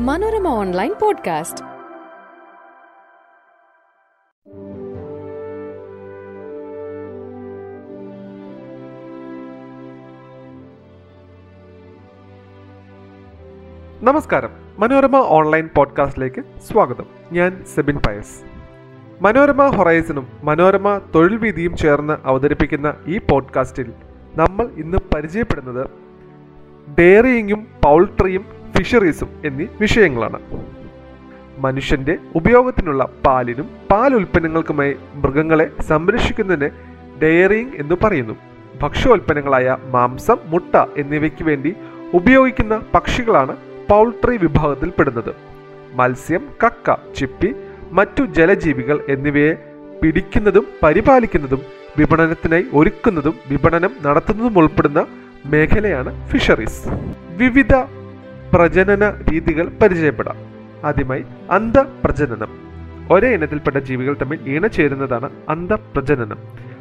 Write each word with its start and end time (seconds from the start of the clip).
Manorama 0.00 0.48
online 0.48 0.92
podcast. 1.02 1.64
നമസ്കാരം. 14.04 14.50
Manorama 14.78 15.16
online 15.16 15.68
പോഡ്കാസ്റ്റിലേക്ക് 15.76 16.42
സ്വാഗതം. 16.58 17.04
ഞാൻ 17.32 17.64
സെബിൻ 17.74 17.98
പയസ്. 18.06 18.44
മനോരമ 19.20 19.66
ഹൊറൈസണും 19.66 20.28
മനോരമ 20.42 20.98
തൊഴിൽ 21.14 21.36
വീതിയും 21.36 21.76
ചേർന്ന് 21.76 22.16
അവതരിപ്പിക്കുന്ന 22.24 22.94
ഈ 23.06 23.18
പോഡ്കാസ്റ്റിൽ 23.18 23.92
നമ്മൾ 24.36 24.66
ഇന്ന് 24.66 24.98
പരിചയപ്പെടുന്നത് 25.14 25.90
ഡയറിയിങ്ങും 26.98 27.66
പൗൾട്രിയും 27.84 28.63
ഫിഷറീസും 28.76 29.30
എന്നീ 29.44 29.66
വിഷയങ്ങളാണ്. 29.80 30.38
മനുഷ്യന്റെ 31.64 32.14
ഉപയോഗത്തിനുള്ള 32.34 33.02
പാലിനും 33.26 33.68
പാൽ 33.90 34.14
ഉൽപ്പന്നങ്ങൾക്കുമായി 34.14 34.94
മൃഗങ്ങളെ 35.22 35.66
സംരക്ഷിക്കുന്നതിന് 35.88 36.68
ഡെയറിംഗ് 37.22 37.76
എന്ന് 37.82 37.96
പറയുന്നു. 38.02 38.34
ഭക്ഷ്യോൽപ്പന്നങ്ങളായ 38.82 39.76
മാംസം 39.94 40.38
മുട്ട 40.52 40.76
എന്നിവയ്ക്ക് 40.96 41.44
വേണ്ടി 41.44 41.70
ഉപയോഗിക്കുന്ന 42.18 42.74
പക്ഷികളാണ് 42.94 43.56
പൗൾട്രി 43.90 44.36
വിഭാഗത്തിൽ 44.36 44.90
പെടുന്നത്. 44.98 45.32
മത്സ്യം 45.98 46.44
കക്ക 46.62 46.96
ചിപ്പി 47.16 47.50
മറ്റു 47.98 48.22
ജലജീവികൾ 48.36 48.98
എന്നിവയെ 49.08 49.52
പിടിക്കുന്നതും 50.02 50.64
പരിപാലിക്കുന്നതും 50.82 51.60
വിപണനത്തിനായി 51.98 52.64
ഒരുക്കുന്നതും 52.72 53.34
വിപണനം 53.50 53.92
നടത്തുന്നതും 54.06 54.58
ഉൾപ്പെടുന്ന 54.58 55.00
മേഖലയാണ് 55.46 56.10
ഫിഷറീസ്. 56.30 56.82
വിവിധ 57.36 57.74
പ്രജനന 58.54 59.10
രീതികൾ 59.32 59.68
പരിചയപ്പെടാം. 59.68 60.36
ആദ്യമായി 60.84 61.24
അന്ധപ്രജനനം. 61.50 62.58
ഒരേ 63.10 63.34
ഇനത്തിൽപ്പെട്ട 63.34 63.76
ജീവികൾ 63.76 64.16
തമ്മിൽ 64.22 64.38
ഇണചേരുന്നതാണ് 64.46 65.30
അന്ധപ്രജനനം. 65.48 66.38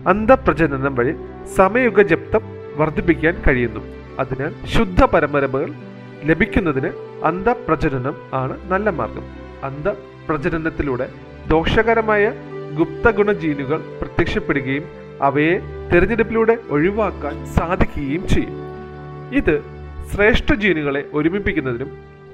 അന്ധപ്രജനനം 0.08 0.96
വഴി 0.96 1.16
സമയുഗ 1.56 2.02
ജപ്തം 2.02 2.42
വർദ്ധിപ്പിക്കാൻ 2.78 3.42
കഴിയുന്നു. 3.48 3.80
അതിനാൽ 4.20 4.54
ശുദ്ധ 4.66 5.06
പരമ്പരകൾ 5.06 5.74
ലഭിക്കുന്നതിന് 6.24 6.90
അന്ധപ്രജനനം 7.24 8.16
ആണ് 8.34 8.72
നല്ല 8.72 8.90
മാർഗം. 8.90 9.24
അന്ധപ്രജനനത്തിലൂടെ 9.64 11.10
ദോഷകരമായ 11.48 12.32
ഗുപ്തഗുണ 12.78 13.32
ജീനുകൾ 13.32 13.78
പ്രത്യക്ഷപ്പെടുകയും 14.02 14.84
അവയെ 15.22 15.60
തിരഞ്ഞെടുപ്പിലൂടെ 15.94 16.58
ഒഴിവാക്കാൻ 16.70 17.46
സാധിക്കുകയും 17.46 18.28
ചെയ്യും. 18.28 18.64
ഇത് 19.34 19.73
ശ്രേഷ്ഠ 20.12 20.54
ജീനുകളെ 20.54 21.02
ഒരുമിപ്പിക്കുന്നതിനും 21.14 21.90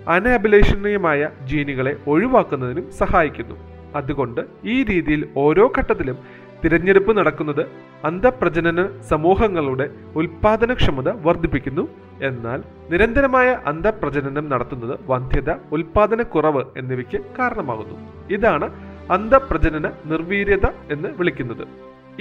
അനഅഭിലേഷണീയമായ 0.07 1.29
ജീനുകളെ 1.45 1.93
ഒഴിവാക്കുന്നതിനും 2.07 2.91
സഹായിക്കുന്നു. 2.91 3.55
അതുകൊണ്ട് 3.95 4.41
ഈ 4.63 4.83
രീതിയിൽ 4.83 5.21
ഓരോ 5.37 5.65
ഘട്ടത്തിലും 5.77 6.17
തിരഞ്ഞെടുപ്പ് 6.63 7.17
നടക്കുന്നത് 7.17 7.61
അന്ധപ്രജനന 8.05 8.79
സമൂഹങ്ങളുടെ 9.11 9.85
ഉൽപാദനക്ഷമത 10.15 11.09
വർദ്ധിപ്പിക്കുന്നു. 11.25 11.83
എന്നാൽ 12.29 12.63
നിരന്തരമായ 12.91 13.49
അന്ധപ്രജനനം 13.71 14.49
നടത്തുന്നത് 14.49 14.99
വന്ധ്യത 15.07 15.51
ഉൽപാദനക്കുറവ് 15.71 16.63
എന്നിവയ്ക്ക് 16.77 17.21
കാരണമാകുന്നു. 17.39 17.97
ഇതാണ് 18.33 18.69
അന്ധപ്രജനന 19.11 19.87
നിർവീര്യത 20.05 20.65
എന്ന് 20.91 21.09
വിളിക്കുന്നത്. 21.19 21.67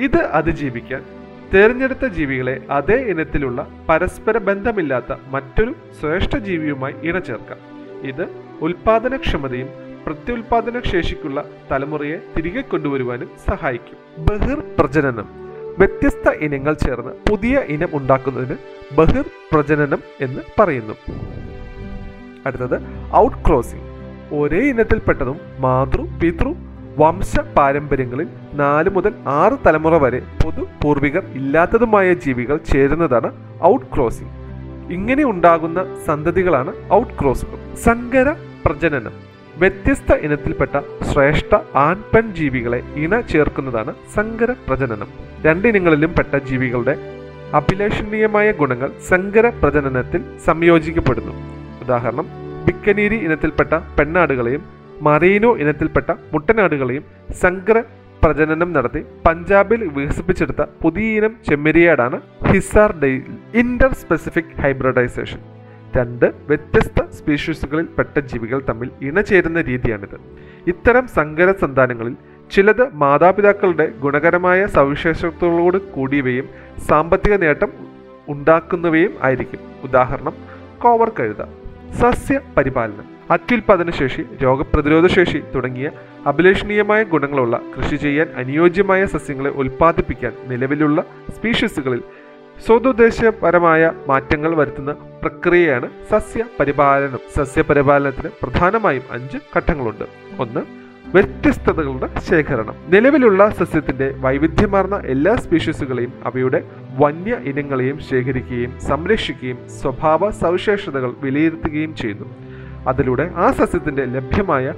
ഇത് 0.06 0.20
അതിജീവിക്കാൻ 0.38 1.02
തിരഞ്ഞെടുത്ത 1.54 2.06
ജീവികളെ 2.06 2.60
അതേ 2.70 2.94
ഇനത്തിലുള്ള 2.94 3.68
പരസ്പര 3.88 4.38
ബന്ധമില്ലാത്ത 4.38 5.14
മറ്റൊരു 5.26 5.74
ശ്രേഷ്ഠ 6.00 6.36
ജീവിയുമായി 6.36 6.94
ഇണചേർക്കാം. 7.02 7.58
ഇത് 8.08 8.26
ഉൽപാദനക്ഷമതയും 8.60 9.68
പ്രത്യുൽപാദന 10.06 10.80
ശേഷിക്കുള്ള 10.80 11.44
തലമുറയെ 11.70 12.16
തിരികെ 12.36 12.60
കൊണ്ടുവരുവാനും 12.60 13.30
സഹായിക്കും. 13.46 14.24
ബഹിർ 14.24 14.62
പ്രജനനം. 14.78 15.28
വ്യത്യസ്ത 15.78 16.30
ഇനങ്ങൾ 16.30 16.74
ചേർന്ന് 16.74 17.30
പുതിയ 17.30 17.58
ഇനം 17.58 17.88
ഉണ്ടാക്കുന്നതിന് 17.92 18.56
ബഹിർ 18.94 19.24
പ്രജനനം 19.52 19.98
എന്ന് 20.20 20.40
പറയുന്നു. 20.60 20.94
അടുത്തത് 22.46 22.82
ഔട്ട് 23.16 23.48
ക്രോസിംഗ് 23.48 23.88
ഒരേ 24.34 24.58
ഇനത്തിൽപ്പെട്ടതും 24.58 25.40
മാതൃ 25.58 26.00
പിതൃ 26.22 26.67
വംശ 27.00 27.32
പാരമ്പര്യങ്ങളിൽ 27.56 28.28
നാല് 28.60 28.90
മുതൽ 28.96 29.12
ആറ് 29.40 29.56
തലമുറ 29.64 29.94
വരെ 30.04 30.20
പൊതു 30.42 30.62
പൂർവികർ 30.82 31.24
ഇല്ലാത്തതുമായ 31.38 32.08
ജീവികൾ 32.24 32.56
ചേരുന്നതാണ് 32.70 33.28
ഔട്ട് 33.70 33.88
ക്രോസിംഗ് 33.94 34.34
ഇങ്ങനെ 34.96 35.24
ഉണ്ടാകുന്ന 35.32 35.80
സന്തതികളാണ് 36.06 36.72
ഔട്ട് 36.98 37.14
ക്രോസുകൾ 37.20 37.58
സങ്കര 37.86 38.28
പ്രജനനം. 38.64 39.14
വ്യത്യസ്ത 39.60 40.12
ഇനത്തിൽപ്പെട്ട 40.26 40.74
ശ്രേഷ്ഠ 41.10 41.52
ആൺ 41.84 41.96
ജീവികളെ 42.38 42.80
ഇണ 43.04 43.20
ചേർക്കുന്നതാണ് 43.32 43.92
സങ്കര 44.16 44.50
പ്രജനനം. 44.66 45.08
രണ്ടിനങ്ങളിലും 45.46 46.12
പെട്ട 46.18 46.34
ജീവികളുടെ 46.50 46.94
അഭിലഷണീയമായ 47.60 48.48
ഗുണങ്ങൾ 48.60 48.90
സങ്കര 49.12 49.46
പ്രജനനത്തിൽ 49.62 50.22
സംയോജിക്കപ്പെടുന്നു. 50.48 51.34
ഉദാഹരണം 51.84 52.26
ബിക്കനീരി 52.66 53.18
ഇനത്തിൽപ്പെട്ട 53.26 53.72
പെണ്ണാടുകളെയും 53.98 54.64
മറീനോ 55.02 55.56
ഇനത്തിൽപ്പെട്ട 55.56 56.10
മുട്ടനാടുകളെയും 56.32 57.04
സങ്കര 57.32 57.82
പ്രജനനം 58.22 58.72
നടത്തി 58.72 59.04
പഞ്ചാബിൽ 59.26 59.88
വികസിപ്പിച്ചെടുത്ത 59.88 60.62
പുതിയ 60.82 61.18
ഇനം 61.18 61.36
ചെമ്മരിയാടാണ് 61.48 62.20
Hisar 62.46 63.00
Dale 63.02 63.22
Inter 63.54 63.92
specific 63.92 64.60
hybridisation. 64.60 65.38
രണ്ട് 65.96 66.26
വ്യത്യസ്ത 66.48 67.02
സ്പീഷീസുകളിൽ 67.10 67.84
പെട്ട 67.84 68.18
ജീവികൾ 68.18 68.62
തമ്മിൽ 68.68 68.90
ഇണചേരുന്ന 69.02 69.60
രീതിയാണിത്. 69.60 70.16
ഇത്തരം 70.66 71.06
സങ്കര 71.08 71.52
സന്താനങ്ങളിൽ 71.52 72.16
ചിലത് 72.50 72.94
മാതാപിതാക്കളുടെ 72.94 73.86
ഗുണകരമായ 73.86 74.66
സവിശേഷതകളോട് 74.66 75.78
കൂടിയവയും 75.78 76.48
സാമ്പത്തിക 76.88 77.36
നേട്ടം 77.36 77.72
ഉണ്ടാക്കുന്നവയും 78.28 79.14
ആയിരിക്കും. 79.22 79.60
ഉദാഹരണം 79.84 80.34
കോവർ 80.78 81.08
കഴുത 81.08 81.42
സസ്യ 82.00 82.40
പരിപാലനം. 82.56 83.17
അത്യുൽപാദന 83.30 83.90
ശേഷി 83.90 84.22
രോഗപ്രതിരോധ 84.42 85.06
ശേഷി 85.06 85.42
തുടങ്ങിയ 85.54 85.90
അഭിലേഷണീയമായ 86.26 87.02
ഗുണങ്ങളുള്ള 87.02 87.60
കൃഷി 87.76 87.96
ചെയ്യാൻ 87.96 88.28
അനുയോജ്യമായ 88.36 89.04
സസ്യങ്ങളെ 89.04 89.50
ഉൽപ്പാദിപ്പിക്കാൻ 89.50 90.32
നിലവിലുള്ള 90.48 91.04
സ്പീഷീസുകളിൽ 91.36 92.02
സ്വതുദ്ദേശപരമായ 92.66 93.92
മാറ്റങ്ങൾ 94.06 94.54
വരുത്തുന്ന 94.54 94.92
പ്രക്രിയയാണ് 94.92 95.90
സസ്യ 96.10 96.44
പരിപാലനം. 96.60 97.18
സസ്യ 97.36 97.62
പരിപാലനത്തിന് 97.62 98.30
പ്രധാനമായും 98.42 99.02
അഞ്ച് 99.10 99.38
ഘട്ടങ്ങളുണ്ട്. 99.56 100.04
ഒന്ന് 100.38 100.60
വ്യത്യസ്തതകളുടെ 101.14 102.08
ശേഖരണം. 102.30 102.74
നിലവിലുള്ള 102.88 103.50
സസ്യത്തിന്റെ 103.50 104.14
വൈവിധ്യമാർന്ന 104.20 104.96
എല്ലാ 104.96 105.36
സ്പീഷീസുകളെയും 105.36 106.12
അവയുടെ 106.24 106.64
വന്യ 106.98 107.36
ഇനങ്ങളെയും 107.44 107.98
ശേഖരിക്കുകയും 107.98 108.80
സംരക്ഷിക്കുകയും 108.80 109.58
സ്വഭാവ 109.68 110.30
സവിശേഷതകൾ 110.30 111.12
വിലയിരുത്തുകയും 111.22 111.96
ചെയ്യുന്നു. 111.96 112.47
അതിലൂടെ 112.86 113.30
ആ 113.36 113.50
സസ്യത്തിന്റെ 113.50 114.04
ലഭ്യമായ 114.04 114.74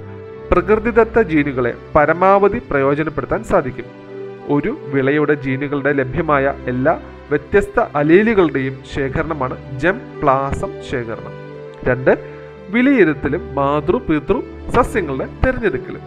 പ്രകൃതിദത്ത 0.51 1.21
ജീനുകളെ 1.21 1.73
പരമാവധി 1.95 2.61
പ്രയോജനപ്പെടുത്താൻ 2.69 3.43
സാധിക്കും. 3.43 3.85
ഒരു 4.49 4.77
വിളയുടെ 4.93 5.33
ജീനുകളുടെ 5.33 5.93
ലഭ്യമായ 5.93 6.53
എല്ലാ 6.67 6.99
വ്യത്യസ്ത 7.29 7.79
അലീലുകളുടെയും 7.95 8.79
ശേഖരണമാണ് 8.95 9.79
ജം 9.79 10.01
പ്ലാസം 10.21 10.71
ശേഖരണം. 10.91 11.33
രണ്ട് 11.83 12.41
വിലയിരുത്തലും 12.69 13.55
മാതൃ 13.55 13.97
പിതൃ 13.97 14.41
സസ്യങ്ങളുടെ 14.69 15.27
തിരഞ്ഞെടുക്കലും. 15.45 16.01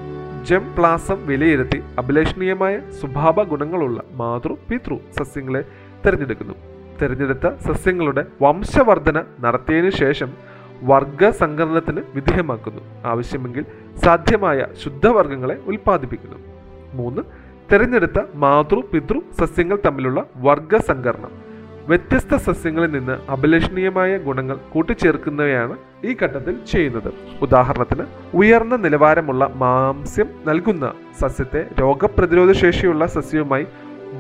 ജം 0.44 0.75
പ്ലാസം 0.78 1.26
വിലയിരുത്തി 1.26 1.82
അഭിലേഷണീയമായ 1.99 2.81
സ്വഭാവ 3.00 3.43
ഗുണങ്ങളുള്ള 3.43 4.03
മാതൃ 4.12 4.53
പിതൃ 4.71 4.97
സസ്യങ്ങളെ 5.19 5.65
തിരഞ്ഞെടുക്കുന്നു. 6.06 6.55
തിരഞ്ഞെടുത്ത 7.03 7.72
സസ്യങ്ങളുടെ 7.72 8.25
വംശവർധന 8.43 9.25
നടത്തിയതിനു 9.41 9.91
ശേഷം 9.91 10.53
വർഗ 10.83 11.31
സംഘടനത്തിന് 11.31 12.00
വിധേയമാക്കുന്നു. 12.15 12.81
ആവശ്യമെങ്കിൽ 13.05 13.65
സാധ്യമായ 13.97 14.67
ശുദ്ധവർഗങ്ങളെ 14.85 15.61
ഉൽപ്പാദിപ്പിക്കുന്നു. 15.67 16.37
മൂന്ന് 16.94 17.23
തിരഞ്ഞെടുത്ത 17.73 18.21
മാതൃ 18.35 18.81
പിതൃ 18.81 19.19
സസ്യങ്ങൾ 19.41 19.79
തമ്മിലുള്ള 19.87 20.26
വർഗ 20.37 20.76
സംകരണം 20.76 21.55
വ്യത്യസ്ത 21.88 22.35
സസ്യങ്ങളിൽ 22.35 22.91
നിന്ന് 22.91 23.31
അഭിലഷണീയമായ 23.31 24.19
ഗുണങ്ങൾ 24.19 24.56
കൂട്ടിച്ചേർക്കുന്നവയാണ് 24.73 25.76
ഈ 26.05 26.17
ഘട്ടത്തിൽ 26.23 26.65
ചെയ്യുന്നത്. 26.65 27.12
ഉദാഹരണത്തിന് 27.43 28.05
ഉയർന്ന 28.35 28.77
നിലവാരമുള്ള 28.77 29.50
മാംസ്യം 29.55 30.27
നൽകുന്ന 30.47 30.93
സസ്യത്തെ 31.20 31.67
രോഗപ്രതിരോധ 31.81 32.53
ശേഷിയുള്ള 32.53 33.06
സസ്യവുമായി 33.06 33.67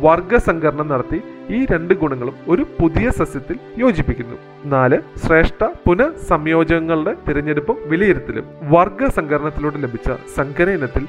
വർഗസംകരണം 0.00 0.88
നടത്തി 0.88 1.22
ഈ 1.50 1.66
രണ്ട് 1.66 1.94
ഗുണങ്ങളും 1.94 2.34
ഒരു 2.48 2.62
പുതിയ 2.62 3.10
സസ്യത്തിൽ 3.10 3.58
യോജിപ്പിക്കുന്നു. 3.78 4.36
നാല് 4.64 4.98
ശ്രേഷ്ഠ 5.26 5.64
പുനഃസംയോജകങ്ങളുടെ 5.64 7.16
തിരഞ്ഞെടുപ്പും 7.28 7.76
വിലയിരുത്തലും. 7.84 8.44
വർഗസംകരണത്തിലൂടെ 8.62 9.78
ലഭിച്ച 9.78 10.10
സങ്കര 10.36 10.70
ഇനത്തിൽ 10.70 11.06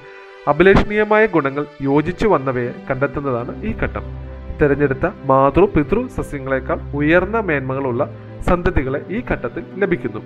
അഭിലേഷണീയമായ 0.48 1.26
ഗുണങ്ങൾ 1.26 1.66
യോജിച്ചു 1.82 2.28
വന്നവയെ 2.28 2.74
കണ്ടെത്തുന്നതാണ് 2.90 3.64
ഈ 3.64 3.74
ഘട്ടം. 3.74 4.04
തിരഞ്ഞെടുത്ത 4.62 5.06
മാതൃ 5.26 5.66
പിതൃ 5.66 6.08
സസ്യങ്ങളെക്കാൾ 6.08 6.80
ഉയർന്ന 6.96 7.40
മേന്മകളുള്ള 7.40 8.18
സന്തതികളെ 8.42 9.02
ഈ 9.10 9.24
ഘട്ടത്തിൽ 9.32 9.64
ലഭിക്കുന്നു. 9.78 10.20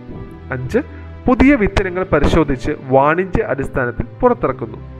അഞ്ച് 0.52 0.80
പുതിയ 1.28 1.56
വിത്തനങ്ങൾ 1.56 2.04
പരിശോധിച്ച് 2.04 2.72
വാണിജ്യ 2.88 3.44
അടിസ്ഥാനത്തിൽ 3.44 4.06
പുറത്തിറക്കുന്നു. 4.22 4.99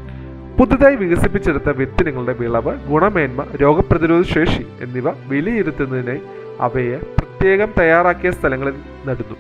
പുതുതായി 0.58 0.96
വികസിപ്പിച്ചെടുത്ത 0.96 1.70
വിത്തിനങ്ങളുടെ 1.80 2.34
വിളവ് 2.40 2.74
ഗുണമേന്മ 2.90 3.42
രോഗപ്രതിരോധ 3.62 4.24
ശേഷി 4.36 4.64
എന്നിവ 4.82 5.10
വിലയിരുത്തുന്നതിനായി 5.32 6.22
അവയെ 6.60 6.98
പ്രത്യേകം 7.18 7.70
തയ്യാറാക്കിയ 7.80 8.32
സ്ഥലങ്ങളിൽ 8.32 8.76
നടന്നു. 9.08 9.38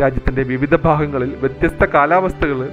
രാജ്യത്തിന്റെ 0.00 0.42
വിവിധ 0.42 0.74
ഭാഗങ്ങളിൽ 0.76 1.30
വ്യത്യസ്ത 1.42 1.84
കാലാവസ്ഥകളിൽ 1.84 2.70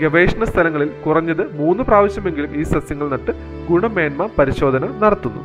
ഗവേഷണ 0.00 0.44
സ്ഥലങ്ങളിൽ 0.44 0.90
കുറഞ്ഞത് 1.06 1.42
മൂന്ന് 1.60 1.82
പ്രാവശ്യമെങ്കിലും 1.82 2.60
ഈ 2.60 2.62
സസ്യങ്ങൾ 2.62 3.08
നട്ട് 3.08 3.32
ഗുണമേന്മ 3.70 4.28
പരിശോധന 4.38 4.84
നടത്തുന്നു. 5.02 5.42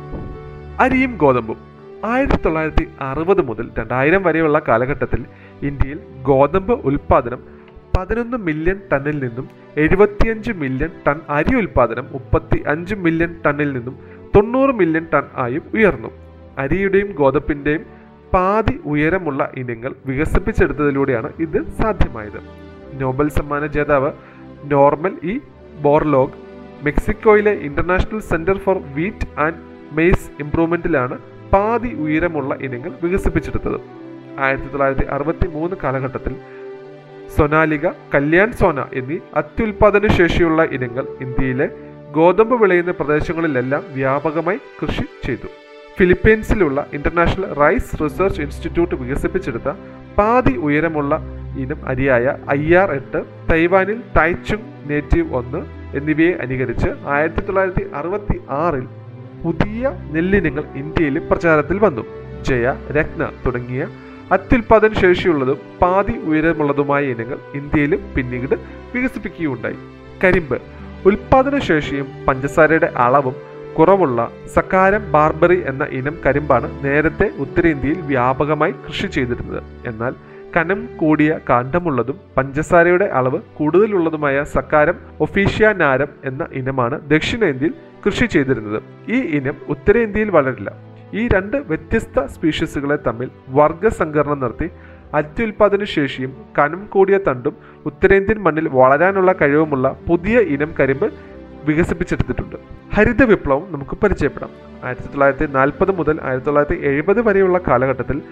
അരിയും 0.80 1.16
ഗോതമ്പും 1.16 1.58
ആയിരത്തി 2.04 2.42
തൊള്ളായിരത്തി 2.42 2.84
അറുപത് 3.00 3.42
മുതൽ 3.48 3.66
രണ്ടായിരം 3.78 4.22
വരെയുള്ള 4.22 4.58
കാലഘട്ടത്തിൽ 4.68 5.20
ഇന്ത്യയിൽ 5.62 5.98
ഗോതമ്പ് 6.22 6.72
ഉൽപാദനം 6.88 7.55
പതിനൊന്ന് 7.96 8.36
മില്യൺ 8.36 8.78
ടണ്ണിൽ 8.92 9.18
നിന്നും 9.24 9.46
എഴുപത്തിയഞ്ച് 9.76 10.52
മില്യൺ 10.52 10.90
ടൺ 11.06 11.18
അരി 11.28 11.54
ഉൽപ്പാദനം 11.56 12.06
മുപ്പത്തി 12.12 12.58
അഞ്ച് 12.72 12.94
മില്യൺ 12.94 13.32
ടണ്ണിൽ 13.46 13.72
നിന്നും 13.72 13.94
തൊണ്ണൂറ് 14.36 14.70
മില്യൺ 14.70 15.04
ടൺ 15.14 15.24
ആയും 15.44 15.64
ഉയർന്നു. 15.74 16.10
അരിയുടെയും 16.58 17.12
ഗോതമ്പിന്റെയും 17.12 17.84
പാതി 18.34 18.74
ഉയരമുള്ള 18.84 19.50
ഇനങ്ങൾ 19.56 19.92
വികസിപ്പിച്ചെടുത്തതിലൂടെയാണ് 20.06 21.28
ഇത് 21.44 21.58
സാധ്യമായത്. 21.80 22.40
നോബൽ 23.00 23.28
സമ്മാന 23.28 23.66
ജേതാവ് 23.66 24.10
നോർമൽ 24.72 25.14
ഇ. 25.32 25.34
ബോർലോഗ് 25.84 26.36
മെക്സിക്കോയിലെ 26.86 27.52
International 27.68 28.20
Center 28.32 28.58
for 28.58 28.78
Wheat 28.96 29.28
and 29.44 29.60
Maize 29.98 30.28
ഇംപ്രൂവ്മെന്റിലാണ് 30.44 31.18
പാതി 31.52 31.90
ഉയരമുള്ള 32.04 32.54
ഇനങ്ങൾ 32.66 32.92
വികസിപ്പിച്ചെടുത്തത്. 33.02 33.78
ആയിരത്തി 34.44 34.68
തൊള്ളായിരത്തി 34.72 35.06
അറുപത്തി 35.16 35.46
മൂന്ന് 35.56 35.76
കാലഘട്ടത്തിൽ 35.84 36.34
സൊനാലിക 37.34 37.86
കല്യാൺ 38.14 38.52
സോന 38.52 38.80
എന്നീ 38.92 39.18
അത്യുൽപാദന 39.36 40.06
ശേഷിയുള്ള 40.18 40.62
ഇനങ്ങൾ 40.76 41.06
ഇന്ത്യയിലെ 41.20 41.66
ഗോതമ്പ് 42.12 42.60
വിളയുന്ന 42.62 42.90
പ്രദേശങ്ങളിലെല്ലാം 42.90 43.82
വ്യാപകമായി 43.94 44.58
കൃഷി 44.80 45.04
ചെയ്തു. 45.24 45.48
ഫിലിപ്പീൻസിലുള്ള 45.96 46.86
ഇന്റർനാഷണൽ 46.92 47.52
റൈസ് 47.52 48.04
റിസർച്ച് 48.04 48.42
ഇൻസ്റ്റിറ്റ്യൂട്ട് 48.42 48.94
വികസിപ്പിച്ചെടുത്ത 48.94 49.68
പാതി 50.18 50.54
ഉയരമുള്ള 50.56 51.14
ഇനം 51.58 51.88
അരിയായ 51.88 52.36
ഐ 52.50 52.74
ആർ 52.74 52.90
എട്ട് 52.92 53.20
തൈവാനിൽ 53.52 54.00
തൈച്ചുങ് 54.16 54.66
നേറ്റീവ് 54.90 55.34
ഒന്ന് 55.34 55.60
എന്നിവയെ 55.96 56.32
അനുകരിച്ച് 56.44 56.88
ആയിരത്തി 57.06 57.40
തൊള്ളായിരത്തി 57.40 57.84
അറുപത്തി 57.94 58.40
ആറിൽ 58.48 58.86
പുതിയ 59.44 59.92
നെല്ലിനങ്ങൾ 60.12 60.64
ഇന്ത്യയിൽ 60.74 61.18
പ്രചാരത്തിൽ 61.18 61.78
വന്നു. 61.78 62.04
ജയ 62.48 62.74
രത്ന 62.90 63.30
തുടങ്ങിയ 63.46 63.82
അത്യുൽപാദന 64.32 64.92
ശേഷിയുള്ളതും 64.92 65.58
പാതി 65.82 66.12
ഉയരമുള്ളതുമായ 66.12 67.04
ഇനങ്ങൾ 67.04 67.38
ഇന്ത്യയിലും 67.54 68.00
പിന്നീട് 68.16 68.54
വികസിപ്പിക്കുകയുണ്ടായി. 68.94 69.76
കരിമ്പ് 70.24 70.62
ഉൽപാദന 71.06 71.58
ശേഷിയും 71.58 72.06
പഞ്ചസാരയുടെ 72.28 72.92
അളവും 72.96 73.34
കുറവുള്ള 73.78 74.30
സക്കാരം 74.54 75.12
ബാർബറി 75.12 75.62
എന്ന 75.66 75.84
ഇനം 75.84 76.18
കരിമ്പാണ് 76.26 76.84
നേരത്തെ 76.84 77.30
ഉത്തരേന്ത്യയിൽ 77.38 78.00
വ്യാപകമായി 78.00 78.72
കൃഷി 78.72 79.06
ചെയ്തിരുന്നത്. 79.06 79.62
എന്നാൽ 79.86 80.14
കനം 80.56 80.88
കൂടിയ 80.96 81.38
കാണ്ഡമുള്ളതും 81.48 82.20
പഞ്ചസാരയുടെ 82.36 83.04
അളവ് 83.04 83.40
കൂടുതലുള്ളതുമായ 83.56 84.44
സക്കാരം 84.44 84.94
ഒഫീഷ്യ 85.20 85.72
നാരം 85.72 86.08
എന്ന 86.24 86.46
ഇനമാണ് 86.52 87.00
ദക്ഷിണേന്ത്യയിൽ 87.08 87.74
കൃഷി 88.06 88.26
ചെയ്തിരുന്നത്. 88.26 88.82
ഈ 89.08 89.20
ഇനം 89.20 89.54
ഉത്തരേന്ത്യയിൽ 89.68 90.30
വളരില്ല. 90.30 90.85
ഈ 91.14 91.28
രണ്ട് 91.28 91.56
വ്യത്യസ്ത 91.56 92.26
സ്പീഷീസുകളെ 92.26 92.96
തമ്മിൽ 93.06 93.30
വർഗസങ്കരണം 93.48 94.40
നടത്തി 94.40 94.70
അത്യുൽപാദന 95.14 95.84
ശേഷിയും 95.84 96.32
കനം 96.58 96.86
കൂടിയ 96.86 97.18
തണ്ടും 97.28 97.56
ഉത്തരേന്ത്യൻ 97.86 98.38
മണ്ണിൽ 98.38 98.68
വളരാനുള്ള 98.68 99.32
കഴിവുമുള്ള 99.32 99.96
പുതിയ 100.08 100.38
ഇനം 100.40 100.74
കരിമ്പ് 100.80 101.12
വികസിപ്പിച്ചെടുത്തിട്ടുണ്ട്. 101.66 102.56
ഹരിത 102.94 103.22
വിപ്ലവം 103.22 103.66
നമുക്ക് 103.70 103.96
പരിചയപ്പെടാം. 104.02 104.50
ആയിരത്തി 104.84 105.08
തൊള്ളായിരത്തി 105.08 105.46
നാൽപ്പത് 105.52 105.92
മുതൽ 105.98 106.20
ആയിരത്തി 106.22 106.46
തൊള്ളായിരത്തി 106.46 106.86
എഴുപത് 106.86 107.20
വരെയുള്ള 107.20 107.60
കാലഘട്ടത്തിൽ 107.68 108.22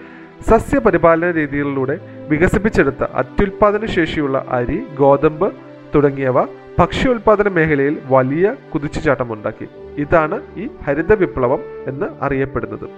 സസ്യപരിപാലന 0.49 1.31
രീതികളിലൂടെ 1.31 1.99
വികസിപ്പിച്ചെടുത്ത 2.29 3.03
അത്യുൽപാദന 3.13 3.85
ശേഷിയുള്ള 3.85 4.45
അരി 4.49 4.85
ഗോതമ്പ് 4.97 5.51
തുടങ്ങിയവ 5.95 6.45
ഭക്ഷ്യ 6.79 7.09
ഉൽപാദന 7.09 7.47
മേഖലയിൽ 7.47 7.97
വലിയ 8.09 8.55
കുതിച്ചുചാട്ടമുണ്ടാക്കി. 8.73 9.67
ഇതാണ് 9.97 10.41
ഈ 10.57 10.67
ഹരിത 10.87 11.13
വിപ്ലവം 11.13 11.59
എന്ന് 11.87 12.05
അറിയപ്പെടുന്നത്. 12.21 12.89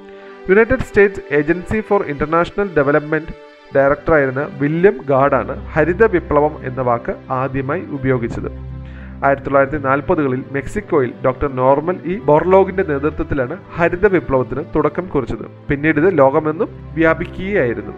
United 0.50 0.80
States 0.80 1.34
Agency 1.34 1.82
for 1.82 2.04
International 2.04 2.70
Development 2.78 3.34
ഡയറക്ടറായിരുന്ന 3.76 4.48
William 4.60 5.02
ഗാർഡാണ് 5.10 5.68
ഹരിത 5.68 6.06
വിപ്ലവം 6.06 6.64
എന്ന 6.64 6.82
വാക്ക് 6.82 7.16
ആദ്യമായി 7.32 7.82
ഉപയോഗിച്ചത്. 7.82 8.52
ആയിരത്തി 9.26 9.46
തൊള്ളായിരത്തി 9.46 9.78
നാൽപ്പതുകളിൽ 9.78 10.44
മെക്സിക്കോയിൽ 10.52 11.14
ഡോക്ടർ 11.26 11.56
നോർമൽ 11.56 11.98
ഇ 12.06 12.20
ബോർലോഗിന്റെ 12.20 12.84
നേതൃത്വത്തിലാണ് 12.84 13.58
ഹരിത 13.76 14.08
വിപ്ലവത്തിന് 14.08 14.64
തുടക്കം 14.76 15.08
കുറിച്ചത്. 15.08 15.46
പിന്നീട് 15.70 16.00
ഇത് 16.00 16.18
ലോകമെന്നും 16.18 16.70
വ്യാപിക്കുകയായിരുന്നു. 16.94 17.94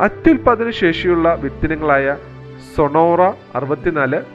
അത്യുൽപാദന 0.00 0.70
ശേഷിയുള്ള 0.70 1.34
വിത്തിനങ്ങളായ 1.34 2.16
സൊണോറ 2.76 3.22
അറുപത്തിനാല് 3.54 4.33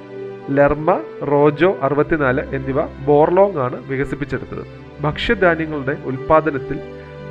ലെർമ 0.49 1.01
റോജോ 1.31 1.77
അറുപത്തിനാല് 1.81 2.41
എന്നിവ 2.55 2.79
ബോർലോങ് 3.05 3.57
ആണ് 3.57 3.77
വികസിപ്പിച്ചെടുത്തത്. 3.87 4.63
ഭക്ഷ്യധാന്യങ്ങളുടെ 5.01 5.97
ഉൽപാദനത്തിൽ 6.05 6.79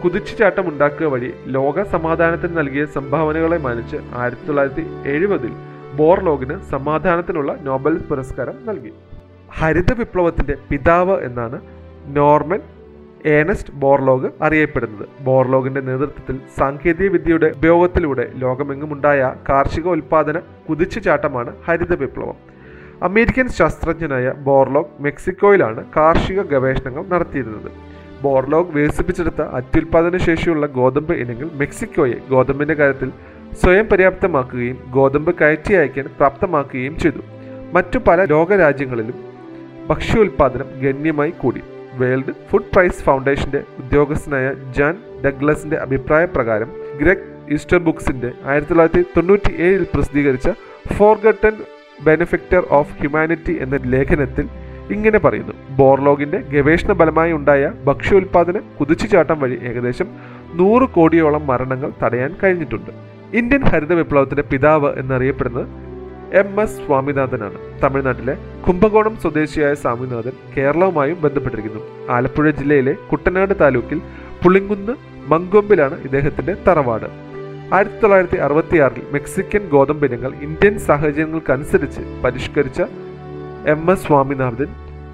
കുതിച്ചുചാട്ടമുണ്ടാക്കുക 0.04 1.06
വഴി 1.06 1.30
ലോക 1.46 1.82
സമാധാനത്തിന് 1.82 2.58
നൽകിയ 2.58 2.86
സംഭാവനകളെ 2.86 3.58
മാനിച്ച് 3.58 3.96
ആയിരത്തി 4.16 4.46
തൊള്ളായിരത്തി 4.46 4.84
എഴുപതിൽ 5.08 5.52
ബോർലോഗിന് 5.96 6.56
സമാധാനത്തിനുള്ള 6.70 7.56
നോബൽ 7.60 7.98
പുരസ്കാരം 7.98 8.66
നൽകി. 8.66 8.92
ഹരിത 9.58 9.92
വിപ്ലവത്തിന്റെ 9.98 10.56
പിതാവ് 10.70 11.16
എന്നാണ് 11.22 11.60
നോർമൻ 12.16 12.60
ഏണസ്റ്റ് 13.26 13.74
ബോർലോഗ് 13.74 14.28
അറിയപ്പെടുന്നത്. 14.42 15.08
ബോർലോഗിന്റെ 15.24 15.80
നേതൃത്വത്തിൽ 15.80 16.36
സാങ്കേതിക 16.58 17.08
വിദ്യയുടെ 17.10 17.52
ഉപയോഗത്തിലൂടെ 17.56 18.30
ലോകമെങ്ങുമുണ്ടായ 18.34 19.34
കാർഷിക 19.48 19.88
ഉൽപാദന 19.88 20.38
കുതിച്ചുചാട്ടമാണ് 20.68 21.52
ഹരിത 21.66 21.94
വിപ്ലവം. 21.94 22.57
അമേരിക്കൻ 23.06 23.48
ശാസ്ത്രജ്ഞനായ 23.58 24.26
ബോർലോഗ് 24.46 24.94
മെക്സിക്കോയിലാണ് 25.04 25.80
കാർഷിക 25.96 26.40
ഗവേഷണങ്ങൾ 26.52 27.04
നടത്തിയിരുന്നത്. 27.12 27.70
ബോർലോഗ് 28.22 28.72
വികസിപ്പിച്ചെടുത്ത 28.76 29.42
അത്യുൽപാദന 29.58 30.16
ശേഷിയുള്ള 30.26 30.66
ഗോതമ്പ് 30.78 31.12
ഇനങ്ങൾ 31.22 31.48
മെക്സിക്കോയെ 31.60 32.18
ഗോതമ്പിന്റെ 32.32 32.74
കാര്യത്തിൽ 32.74 33.10
സ്വയം 33.60 33.86
പര്യാപ്തമാക്കുകയും 33.92 34.78
ഗോതമ്പ് 34.96 35.32
കയറ്റി 35.40 35.74
അയക്കാൻ 35.74 36.06
പ്രാപ്തമാക്കുകയും 36.18 36.98
ചെയ്തു. 37.04 37.22
മറ്റു 37.76 37.98
പല 38.08 38.24
ലോകരാജ്യങ്ങളിലും 38.34 39.16
ഭക്ഷ്യോൽപാദനം 39.88 40.68
ഗണ്യമായി 40.82 41.32
കൂടി. 41.42 41.62
വേൾഡ് 42.00 42.32
ഫുഡ് 42.48 42.70
പ്രൈസ് 42.74 43.02
ഫൗണ്ടേഷന്റെ 43.06 43.60
ഉദ്യോഗസ്ഥനായ 43.82 44.48
ജാൻ 44.76 44.94
ഡഗ്ലസിന്റെ 45.24 45.76
അഭിപ്രായ 45.86 46.24
പ്രകാരം 46.36 46.70
ഗ്രെഗ് 47.00 47.26
ഈസ്റ്റർ 47.54 47.78
ബുക്സിന്റെ 47.78 48.30
ആയിരത്തി 48.50 48.72
തൊള്ളായിരത്തി 48.72 49.02
തൊണ്ണൂറ്റി 49.16 49.52
ഏഴിൽ 49.66 49.84
പ്രസിദ്ധീകരിച്ച 49.94 50.48
ഫോർഗട്ടൺ 50.96 51.54
ബെനിഫിക്ടർ 52.04 52.62
ഓഫ് 52.70 52.98
ഹ്യൂമാനിറ്റി 52.98 53.58
എന്ന 53.60 53.78
ലേഖനത്തിൽ 53.86 54.48
ഇങ്ങനെ 54.90 55.18
പറയുന്നു. 55.18 55.52
ബോർലോഗിന്റെ 55.70 56.38
ഗവേഷണ 56.38 56.92
ഫലമായി 56.92 57.32
ഉണ്ടായ 57.32 57.72
ഭക്ഷ്യോൽപാദന 57.84 58.58
കുതിച്ചുചാട്ടം 58.58 59.40
വഴി 59.40 59.58
ഏകദേശം 59.62 60.06
നൂറ് 60.54 60.82
കോടിയോളം 60.82 61.46
മരണങ്ങൾ 61.46 61.92
തടയാൻ 62.02 62.36
കഴിഞ്ഞിട്ടുണ്ട്. 62.42 62.90
ഇന്ത്യൻ 63.36 63.64
ഹരിത 63.64 63.92
വിപ്ലവത്തിന്റെ 63.92 64.42
പിതാവ് 64.42 64.98
എന്നറിയപ്പെടുന്നത് 64.98 65.66
എം 66.36 66.62
എസ് 66.62 66.76
സ്വാമിനാഥനാണ്. 66.86 67.80
തമിഴ്നാട്ടിലെ 67.82 68.36
കുംഭകോണം 68.68 69.16
സ്വദേശിയായ 69.16 69.74
സ്വാമിനാഥൻ 69.74 70.32
കേരളവുമായും 70.56 71.16
ബന്ധപ്പെട്ടിരിക്കുന്നു. 71.20 72.10
ആലപ്പുഴ 72.10 72.50
ജില്ലയിലെ 72.50 72.92
കുട്ടനാട് 72.92 73.54
താലൂക്കിൽ 73.60 74.00
പുളിങ്കുന്ന് 74.44 74.92
മങ്കൊമ്പിലാണ് 75.32 76.00
ഇദ്ദേഹത്തിന്റെ 76.00 76.56
തറവാട്. 76.68 77.27
ആയിരത്തി 77.74 77.98
തൊള്ളായിരത്തി 77.98 78.36
അറുപത്തിയാറിൽ 78.36 79.02
മെക്സിക്കൻ 79.10 79.68
ഗോതമ്പിനങ്ങൾ 79.68 80.34
ഇന്ത്യൻ 80.34 80.78
സാഹചര്യങ്ങൾക്കനുസരിച്ച് 80.78 82.00
പരിഷ്കരിച്ച 82.24 82.82
എം 83.66 83.92
എസ് 83.92 84.06
സ്വാമിനാഥൻ 84.06 84.66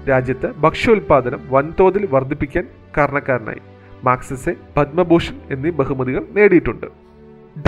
രാജ്യത്ത് 0.09 0.55
ഭക്ഷ്യോൽപാദനം 0.55 1.39
വൻതോതിൽ 1.49 2.07
വർദ്ധിപ്പിക്കാൻ 2.11 2.67
കാരണക്കാരനായി. 2.97 3.57
മാക്സസെ 4.03 4.55
പത്മഭൂഷൺ 4.77 5.39
എന്നീ 5.51 5.69
ബഹുമതികൾ 5.69 6.25
നേടിയിട്ടുണ്ട്. 6.31 6.85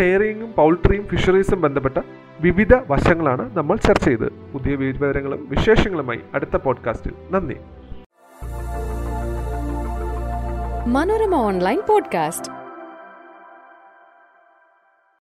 ഡയറിയും 0.02 0.54
പൗൾട്രിയും 0.58 1.08
ഫിഷറീസും 1.08 1.62
ബന്ധപ്പെട്ട 1.62 1.98
വിവിധ 2.42 2.76
വശങ്ങളാണ് 2.76 3.58
നമ്മൾ 3.58 3.78
ചർച്ച 3.78 4.06
ചെയ്തത്. 4.06 4.32
പുതിയ 4.54 4.76
വിവരങ്ങളും 4.76 5.48
വിശേഷങ്ങളുമായി 5.50 6.20
അടുത്ത 6.34 6.58
പോഡ്കാസ്റ്റിൽ. 6.58 7.12
നന്ദി. 7.32 7.56
Manorama 10.88 11.36
online 11.36 11.82
podcast. 11.90 12.57